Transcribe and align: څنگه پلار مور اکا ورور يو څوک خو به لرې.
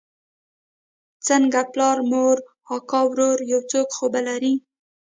څنگه 1.25 1.61
پلار 1.73 1.97
مور 2.09 2.37
اکا 2.75 3.01
ورور 3.09 3.37
يو 3.51 3.59
څوک 3.71 3.87
خو 3.97 4.05
به 4.13 4.21
لرې. 4.27 4.53